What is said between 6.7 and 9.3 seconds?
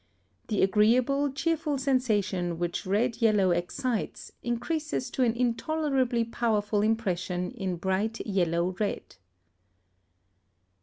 impression in bright yellow red.